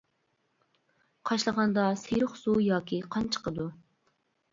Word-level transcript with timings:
قاشلىغاندا 1.29 1.83
سېرىق 2.03 2.33
سۇ 2.45 2.55
ياكى 2.69 2.99
قان 3.17 3.29
چىقىدۇ. 3.37 3.69